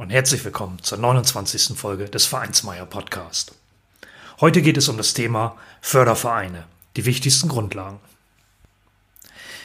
[0.00, 1.76] und herzlich willkommen zur 29.
[1.76, 3.52] Folge des Vereinsmeier Podcast.
[4.40, 6.64] Heute geht es um das Thema Fördervereine,
[6.96, 8.00] die wichtigsten Grundlagen.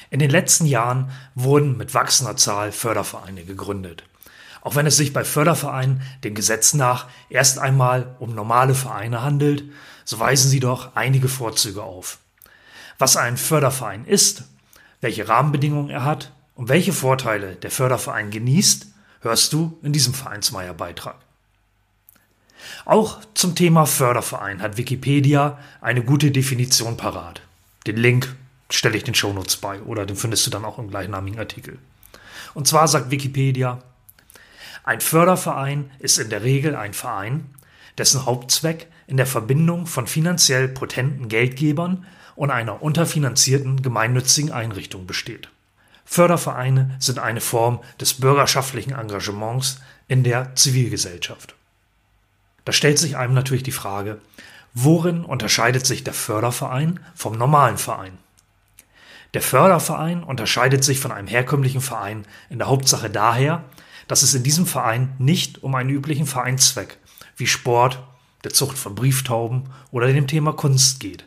[0.09, 4.04] In den letzten Jahren wurden mit wachsender Zahl Fördervereine gegründet.
[4.62, 9.64] Auch wenn es sich bei Fördervereinen dem Gesetz nach erst einmal um normale Vereine handelt,
[10.04, 12.17] so weisen sie doch einige Vorzüge auf.
[12.98, 14.44] Was ein Förderverein ist,
[15.00, 18.88] welche Rahmenbedingungen er hat und welche Vorteile der Förderverein genießt,
[19.26, 21.18] hörst du in diesem Vereinsmeier-Beitrag.
[22.86, 27.42] Auch zum Thema Förderverein hat Wikipedia eine gute Definition parat.
[27.86, 28.34] Den Link
[28.70, 31.78] stelle ich den Shownotes bei oder den findest du dann auch im gleichnamigen Artikel.
[32.54, 33.82] Und zwar sagt Wikipedia,
[34.84, 37.50] ein Förderverein ist in der Regel ein Verein,
[37.98, 45.50] dessen Hauptzweck in der Verbindung von finanziell potenten Geldgebern und einer unterfinanzierten gemeinnützigen Einrichtung besteht.
[46.06, 51.56] Fördervereine sind eine Form des bürgerschaftlichen Engagements in der Zivilgesellschaft.
[52.64, 54.22] Da stellt sich einem natürlich die Frage,
[54.73, 58.17] worin unterscheidet sich der Förderverein vom normalen Verein?
[59.33, 63.66] Der Förderverein unterscheidet sich von einem herkömmlichen Verein in der Hauptsache daher,
[64.08, 66.98] dass es in diesem Verein nicht um einen üblichen Vereinszweck
[67.36, 68.02] wie Sport,
[68.44, 71.26] der Zucht von Brieftauben oder dem Thema Kunst geht.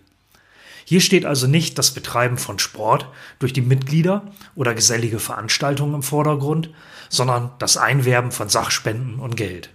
[0.89, 3.09] Hier steht also nicht das Betreiben von Sport
[3.41, 6.71] durch die Mitglieder oder gesellige Veranstaltungen im Vordergrund,
[7.11, 9.69] sondern das Einwerben von Sachspenden und Geld.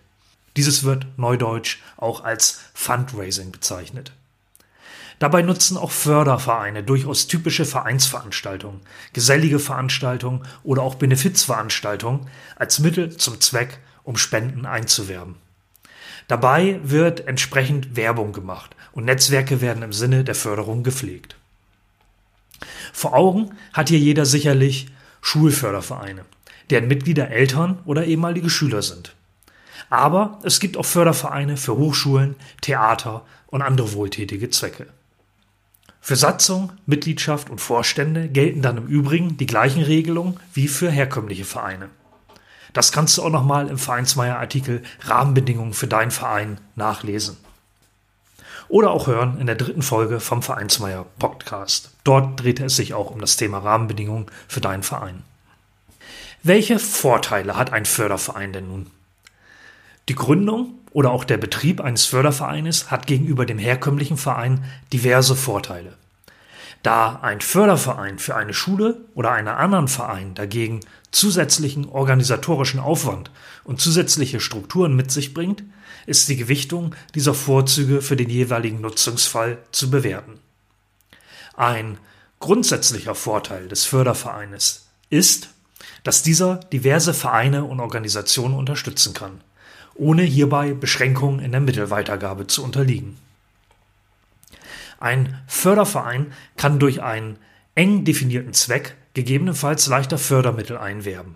[0.58, 4.12] Dieses wird neudeutsch auch als Fundraising bezeichnet.
[5.20, 8.82] Dabei nutzen auch Fördervereine durchaus typische Vereinsveranstaltungen,
[9.14, 15.36] gesellige Veranstaltungen oder auch Benefizveranstaltungen als Mittel zum Zweck, um Spenden einzuwerben.
[16.28, 21.36] Dabei wird entsprechend Werbung gemacht und Netzwerke werden im Sinne der Förderung gepflegt.
[22.94, 24.88] Vor Augen hat hier jeder sicherlich
[25.22, 26.26] Schulfördervereine,
[26.70, 29.16] deren Mitglieder Eltern oder ehemalige Schüler sind.
[29.90, 34.88] Aber es gibt auch Fördervereine für Hochschulen, Theater und andere wohltätige Zwecke.
[36.02, 41.46] Für Satzung, Mitgliedschaft und Vorstände gelten dann im Übrigen die gleichen Regelungen wie für herkömmliche
[41.46, 41.90] Vereine.
[42.74, 47.38] Das kannst du auch nochmal im Vereinsmeier-Artikel Rahmenbedingungen für deinen Verein nachlesen.
[48.74, 51.92] Oder auch hören in der dritten Folge vom Vereinsmeier Podcast.
[52.04, 55.22] Dort drehte es sich auch um das Thema Rahmenbedingungen für deinen Verein.
[56.42, 58.88] Welche Vorteile hat ein Förderverein denn nun?
[60.10, 65.94] Die Gründung oder auch der Betrieb eines Fördervereines hat gegenüber dem herkömmlichen Verein diverse Vorteile.
[66.82, 70.80] Da ein Förderverein für eine Schule oder einen anderen Verein dagegen
[71.12, 73.30] zusätzlichen organisatorischen Aufwand
[73.66, 75.62] und zusätzliche Strukturen mit sich bringt,
[76.06, 80.40] ist die Gewichtung dieser Vorzüge für den jeweiligen Nutzungsfall zu bewerten.
[81.56, 81.98] Ein
[82.40, 85.50] grundsätzlicher Vorteil des Fördervereines ist,
[86.04, 89.42] dass dieser diverse Vereine und Organisationen unterstützen kann,
[89.96, 93.18] ohne hierbei Beschränkungen in der Mittelweitergabe zu unterliegen.
[95.00, 97.38] Ein Förderverein kann durch einen
[97.76, 101.36] eng definierten Zweck gegebenenfalls leichter Fördermittel einwerben.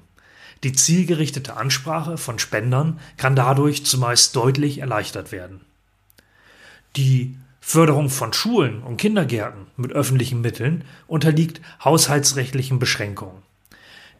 [0.63, 5.61] Die zielgerichtete Ansprache von Spendern kann dadurch zumeist deutlich erleichtert werden.
[6.95, 13.43] Die Förderung von Schulen und Kindergärten mit öffentlichen Mitteln unterliegt haushaltsrechtlichen Beschränkungen.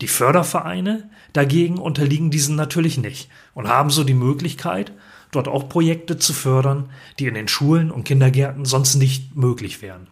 [0.02, 4.92] Die Fördervereine dagegen unterliegen diesen natürlich nicht und haben so die Möglichkeit,
[5.32, 6.90] dort auch Projekte zu fördern,
[7.20, 10.08] die in den Schulen und Kindergärten sonst nicht möglich wären.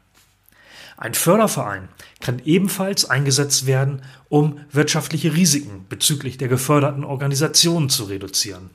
[0.98, 1.90] Ein Förderverein
[2.22, 8.70] kann ebenfalls eingesetzt werden, um wirtschaftliche Risiken bezüglich der geförderten Organisationen zu reduzieren.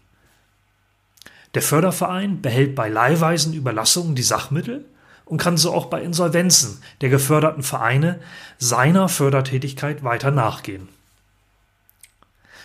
[1.55, 4.85] Der Förderverein behält bei leihweisen Überlassungen die Sachmittel
[5.25, 8.21] und kann so auch bei Insolvenzen der geförderten Vereine
[8.59, 10.89] seiner Fördertätigkeit weiter nachgehen.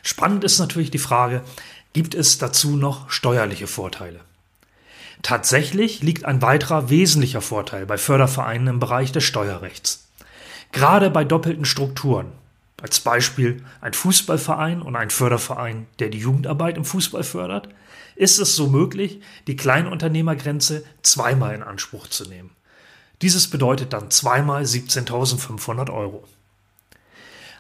[0.03, 1.43] Spannend ist natürlich die Frage,
[1.93, 4.19] gibt es dazu noch steuerliche Vorteile.
[5.21, 10.07] Tatsächlich liegt ein weiterer wesentlicher Vorteil bei Fördervereinen im Bereich des Steuerrechts.
[10.71, 12.31] Gerade bei doppelten Strukturen,
[12.81, 17.69] als Beispiel ein Fußballverein und ein Förderverein, der die Jugendarbeit im Fußball fördert,
[18.15, 22.51] ist es so möglich, die Kleinunternehmergrenze zweimal in Anspruch zu nehmen.
[23.21, 26.25] Dieses bedeutet dann zweimal 17.500 Euro.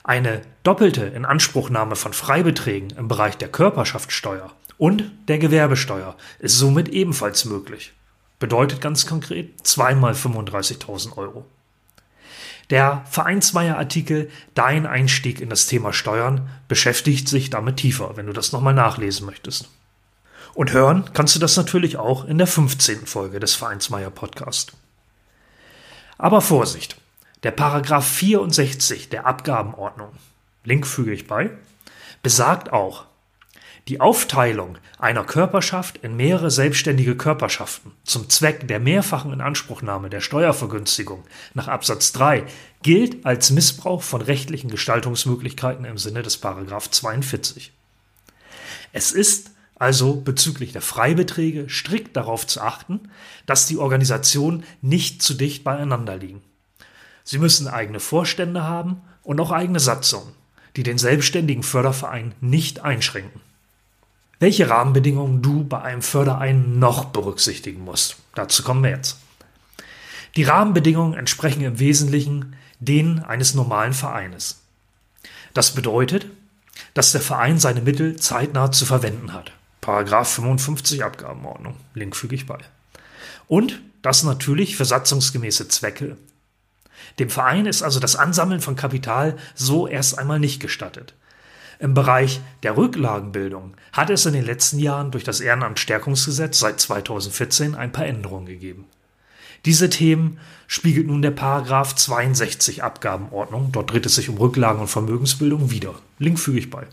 [0.03, 7.45] Eine doppelte Inanspruchnahme von Freibeträgen im Bereich der Körperschaftssteuer Und der Gewerbesteuer ist somit ebenfalls
[7.45, 7.93] möglich.
[8.39, 11.45] Bedeutet ganz konkret zweimal 35.000 Euro.
[12.69, 18.51] Der Vereinsmeier-Artikel Dein Einstieg in das Thema Steuern beschäftigt sich damit tiefer, wenn du das
[18.51, 19.69] nochmal nachlesen möchtest.
[20.53, 23.05] Und hören kannst du das natürlich auch in der 15.
[23.05, 24.73] Folge des Vereinsmeier Podcast.
[26.17, 26.97] Aber Vorsicht!
[27.43, 30.09] Der Paragraph 64 der Abgabenordnung,
[30.63, 31.51] Link füge ich bei,
[32.23, 33.05] besagt auch,
[33.87, 41.23] die Aufteilung einer Körperschaft in mehrere selbstständige Körperschaften zum Zweck der mehrfachen Inanspruchnahme der Steuervergünstigung
[41.53, 42.45] nach Absatz 3
[42.81, 47.73] gilt als Missbrauch von rechtlichen Gestaltungsmöglichkeiten im Sinne des Paragraph 42.
[48.91, 53.11] Es ist also bezüglich der Freibeträge strikt darauf zu achten,
[53.45, 56.41] dass die Organisationen nicht zu dicht beieinander liegen.
[57.23, 60.33] Sie müssen eigene Vorstände haben und auch eigene Satzungen,
[60.75, 63.41] die den selbstständigen Förderverein nicht einschränken
[64.39, 68.17] welche Rahmenbedingungen du bei einem Förderein noch berücksichtigen musst.
[68.33, 69.17] Dazu kommen wir jetzt.
[70.35, 74.61] Die Rahmenbedingungen entsprechen im Wesentlichen denen eines normalen Vereines.
[75.53, 76.27] Das bedeutet,
[76.93, 79.53] dass der Verein seine Mittel zeitnah zu verwenden hat.
[79.79, 81.75] Paragraph 55 Abgabenordnung.
[81.93, 82.57] Link füge ich bei.
[83.47, 86.17] Und das natürlich für satzungsgemäße Zwecke.
[87.19, 91.13] Dem Verein ist also das Ansammeln von Kapital so erst einmal nicht gestattet.
[91.79, 97.75] Im Bereich der Rücklagenbildung hat es in den letzten Jahren durch das Ehrenamtsstärkungsgesetz seit 2014
[97.75, 98.85] ein paar Änderungen gegeben.
[99.65, 104.87] Diese Themen spiegelt nun der Paragraph 62 Abgabenordnung, dort dreht es sich um Rücklagen und
[104.87, 105.95] Vermögensbildung, wieder.
[106.19, 106.85] Link füge ich bei.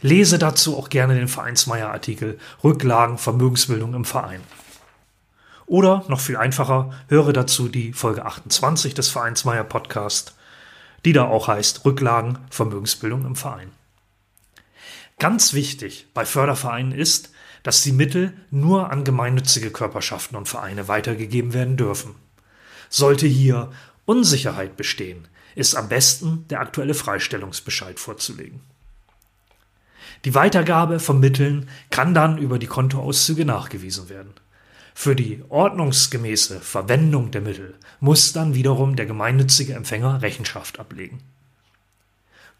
[0.00, 4.40] Lese dazu auch gerne den Vereinsmeier-Artikel Rücklagen, Vermögensbildung im Verein.
[5.66, 10.34] Oder noch viel einfacher, höre dazu die Folge 28 des Vereinsmeier Podcast,
[11.04, 13.70] die da auch heißt Rücklagen, Vermögensbildung im Verein.
[15.20, 17.30] Ganz wichtig bei Fördervereinen ist,
[17.62, 22.14] dass die Mittel nur an gemeinnützige Körperschaften und Vereine weitergegeben werden dürfen.
[22.88, 23.70] Sollte hier
[24.06, 28.60] Unsicherheit bestehen, ist am besten der aktuelle Freistellungsbescheid vorzulegen.
[30.24, 34.32] Die Weitergabe von Mitteln kann dann über die Kontoauszüge nachgewiesen werden.
[34.94, 41.22] Für die ordnungsgemäße Verwendung der Mittel muss dann wiederum der gemeinnützige Empfänger Rechenschaft ablegen.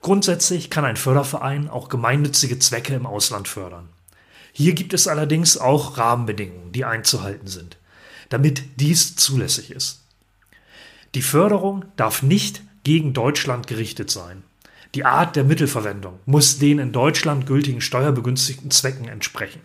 [0.01, 3.89] Grundsätzlich kann ein Förderverein auch gemeinnützige Zwecke im Ausland fördern.
[4.53, 7.77] Hier gibt es allerdings auch Rahmenbedingungen, die einzuhalten sind,
[8.31, 10.01] damit dies zulässig ist.
[11.15, 14.43] Die Förderung darf nicht gegen Deutschland gerichtet sein.
[14.95, 19.61] Die Art der Mittelverwendung muss den in Deutschland gültigen steuerbegünstigten Zwecken entsprechen.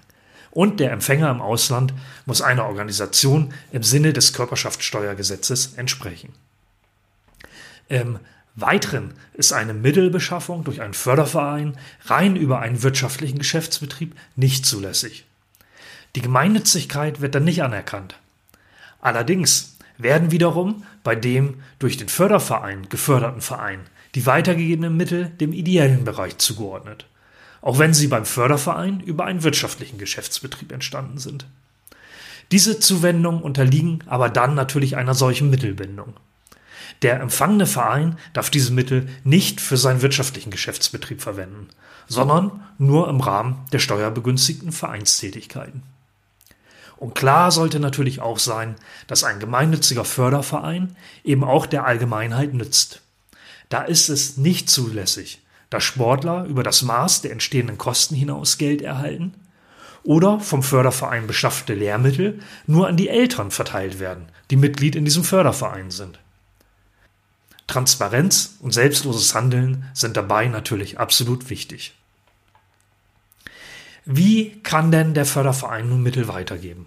[0.52, 1.94] Und der Empfänger im Ausland
[2.26, 6.34] muss einer Organisation im Sinne des Körperschaftssteuergesetzes entsprechen.
[7.88, 8.20] Im
[8.56, 15.26] Weiteren ist eine Mittelbeschaffung durch einen Förderverein rein über einen wirtschaftlichen Geschäftsbetrieb nicht zulässig.
[16.16, 18.18] Die Gemeinnützigkeit wird dann nicht anerkannt.
[19.02, 23.82] Allerdings werden wiederum bei dem durch den Förderverein geförderten Verein
[24.16, 27.06] die weitergegebenen Mittel dem ideellen Bereich zugeordnet,
[27.62, 31.46] auch wenn sie beim Förderverein über einen wirtschaftlichen Geschäftsbetrieb entstanden sind.
[32.52, 36.14] Diese Zuwendungen unterliegen aber dann natürlich einer solchen Mittelbindung.
[37.02, 41.70] Der empfangene Verein darf diese Mittel nicht für seinen wirtschaftlichen Geschäftsbetrieb verwenden,
[42.08, 45.84] sondern nur im Rahmen der steuerbegünstigten Vereinstätigkeiten.
[46.98, 48.76] Und klar sollte natürlich auch sein,
[49.08, 53.02] dass ein gemeinnütziger Förderverein eben auch der Allgemeinheit nützt.
[53.70, 58.82] Da ist es nicht zulässig, dass Sportler über das Maß der entstehenden Kosten hinaus Geld
[58.82, 59.34] erhalten
[60.04, 65.24] oder vom Förderverein beschaffte Lehrmittel nur an die Eltern verteilt werden, die Mitglied in diesem
[65.24, 66.20] Förderverein sind.
[67.68, 71.96] Transparenz und selbstloses Handeln sind dabei natürlich absolut wichtig.
[74.06, 76.86] Wie kann denn der Förderverein nun Mittel weitergeben?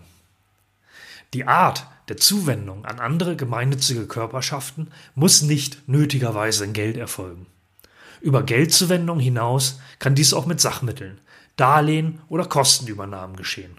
[1.35, 7.47] Die Art der Zuwendung an andere gemeinnützige Körperschaften muss nicht nötigerweise in Geld erfolgen.
[8.20, 11.20] Über Geldzuwendung hinaus kann dies auch mit Sachmitteln,
[11.56, 13.76] Darlehen oder Kostenübernahmen geschehen.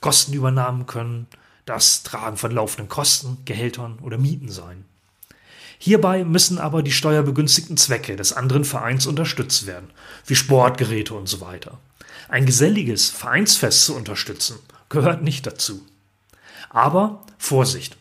[0.00, 1.26] Kostenübernahmen können
[1.64, 4.84] das Tragen von laufenden Kosten, Gehältern oder Mieten sein.
[5.78, 9.90] Hierbei müssen aber die steuerbegünstigten Zwecke des anderen Vereins unterstützt werden,
[10.26, 11.78] wie Sportgeräte und so weiter.
[12.28, 15.86] Ein geselliges Vereinsfest zu unterstützen gehört nicht dazu.
[16.70, 17.96] Aber Vorsicht,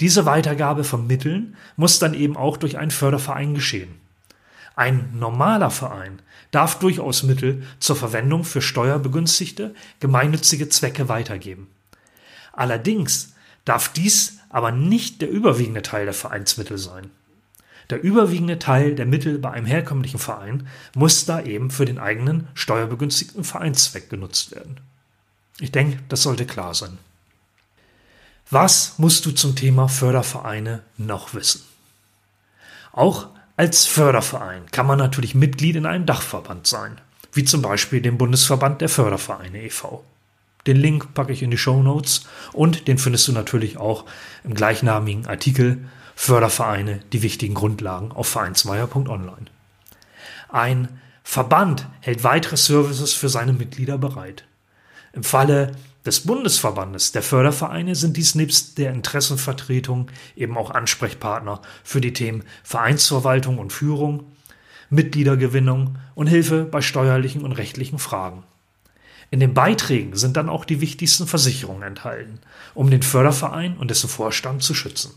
[0.00, 4.00] diese Weitergabe von Mitteln muss dann eben auch durch einen Förderverein geschehen.
[4.74, 11.68] Ein normaler Verein darf durchaus Mittel zur Verwendung für steuerbegünstigte, gemeinnützige Zwecke weitergeben.
[12.52, 13.32] Allerdings
[13.64, 17.10] darf dies aber nicht der überwiegende Teil der Vereinsmittel sein.
[17.90, 22.48] Der überwiegende Teil der Mittel bei einem herkömmlichen Verein muss da eben für den eigenen
[22.54, 24.80] steuerbegünstigten Vereinszweck genutzt werden.
[25.60, 26.96] Ich denke, das sollte klar sein.
[28.48, 31.60] Was musst du zum Thema Fördervereine noch wissen?
[32.92, 36.98] Auch als Förderverein kann man natürlich Mitglied in einem Dachverband sein,
[37.34, 40.02] wie zum Beispiel dem Bundesverband der Fördervereine e.V.
[40.66, 44.04] Den Link packe ich in die Show Notes und den findest du natürlich auch
[44.44, 49.46] im gleichnamigen Artikel Fördervereine, die wichtigen Grundlagen auf vereinsmeier.online.
[50.48, 50.88] Ein
[51.22, 54.44] Verband hält weitere Services für seine Mitglieder bereit.
[55.12, 55.72] Im Falle
[56.06, 62.44] des Bundesverbandes der Fördervereine sind dies nebst der Interessenvertretung eben auch Ansprechpartner für die Themen
[62.62, 64.24] Vereinsverwaltung und Führung,
[64.88, 68.44] Mitgliedergewinnung und Hilfe bei steuerlichen und rechtlichen Fragen.
[69.30, 72.38] In den Beiträgen sind dann auch die wichtigsten Versicherungen enthalten,
[72.74, 75.12] um den Förderverein und dessen Vorstand zu schützen.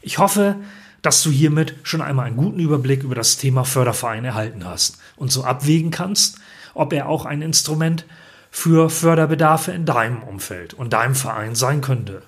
[0.00, 0.56] Ich hoffe,
[1.02, 5.30] dass du hiermit schon einmal einen guten Überblick über das Thema Förderverein erhalten hast und
[5.30, 6.38] so abwägen kannst,
[6.72, 8.06] ob er auch ein Instrument
[8.50, 12.22] für Förderbedarfe in deinem Umfeld und deinem Verein sein könnte.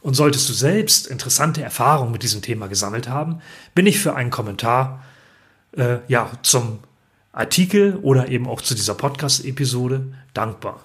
[0.00, 3.40] Und solltest du selbst interessante Erfahrungen mit diesem Thema gesammelt haben,
[3.74, 5.04] bin ich für einen Kommentar
[5.72, 6.80] äh, ja, zum
[7.36, 10.82] Artikel oder eben auch zu dieser Podcast-Episode dankbar.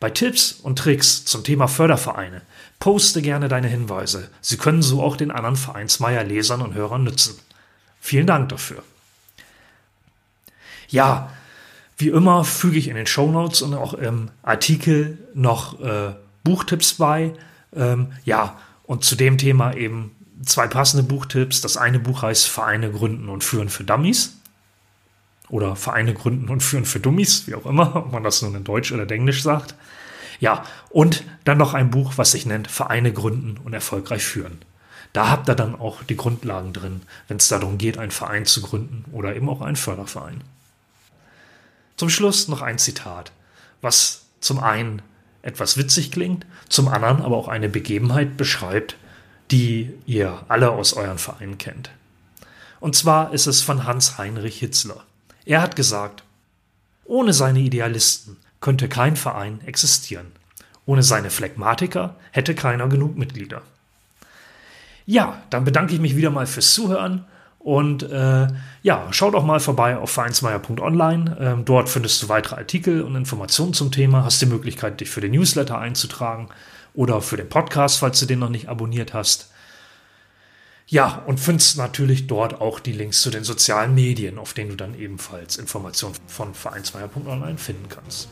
[0.00, 2.42] Bei Tipps und Tricks zum Thema Fördervereine
[2.78, 4.28] poste gerne deine Hinweise.
[4.40, 7.38] Sie können so auch den anderen Vereinsmeier-Lesern und Hörern nützen.
[8.00, 8.82] Vielen Dank dafür.
[10.88, 11.30] Ja,
[11.96, 16.14] wie immer füge ich in den Show Notes und auch im Artikel noch äh,
[16.44, 17.32] Buchtipps bei.
[17.74, 20.14] Ähm, ja, und zu dem Thema eben
[20.44, 21.62] zwei passende Buchtipps.
[21.62, 24.36] Das eine Buch heißt Vereine gründen und führen für Dummies.
[25.48, 28.64] Oder Vereine gründen und führen für Dummies, wie auch immer, ob man das nun in
[28.64, 29.74] Deutsch oder in Englisch sagt.
[30.40, 34.58] Ja, und dann noch ein Buch, was sich nennt Vereine gründen und erfolgreich führen.
[35.12, 38.60] Da habt ihr dann auch die Grundlagen drin, wenn es darum geht, einen Verein zu
[38.60, 40.42] gründen oder eben auch einen Förderverein.
[41.96, 43.32] Zum Schluss noch ein Zitat,
[43.80, 45.00] was zum einen
[45.40, 48.96] etwas witzig klingt, zum anderen aber auch eine Begebenheit beschreibt,
[49.50, 51.90] die ihr alle aus euren Vereinen kennt.
[52.80, 55.04] Und zwar ist es von Hans Heinrich Hitzler.
[55.46, 56.24] Er hat gesagt,
[57.04, 60.32] ohne seine Idealisten könnte kein Verein existieren.
[60.86, 63.62] Ohne seine Phlegmatiker hätte keiner genug Mitglieder.
[65.06, 67.24] Ja, dann bedanke ich mich wieder mal fürs Zuhören
[67.60, 68.48] und äh,
[68.82, 71.36] ja, schau doch mal vorbei auf vereinsmeier.online.
[71.40, 74.24] Ähm, dort findest du weitere Artikel und Informationen zum Thema.
[74.24, 76.48] Hast die Möglichkeit, dich für den Newsletter einzutragen
[76.94, 79.50] oder für den Podcast, falls du den noch nicht abonniert hast.
[80.88, 84.76] Ja, und findest natürlich dort auch die Links zu den sozialen Medien, auf denen du
[84.76, 88.28] dann ebenfalls Informationen von vereinsmeier.online finden kannst.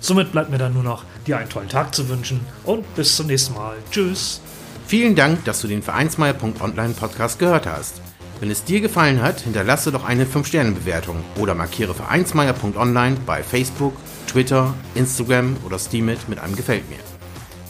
[0.00, 3.26] Somit bleibt mir dann nur noch, dir einen tollen Tag zu wünschen und bis zum
[3.26, 3.76] nächsten Mal.
[3.90, 4.40] Tschüss.
[4.86, 8.00] Vielen Dank, dass du den Vereinsmeier.online Podcast gehört hast.
[8.38, 13.96] Wenn es dir gefallen hat, hinterlasse doch eine 5-Sterne-Bewertung oder markiere Vereinsmeier.online bei Facebook,
[14.28, 16.98] Twitter, Instagram oder Steamit mit einem Gefällt mir.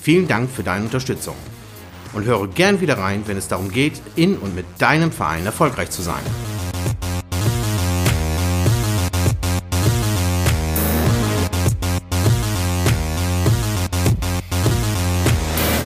[0.00, 1.36] Vielen Dank für deine Unterstützung.
[2.12, 5.90] Und höre gern wieder rein, wenn es darum geht, in und mit deinem Verein erfolgreich
[5.90, 6.22] zu sein.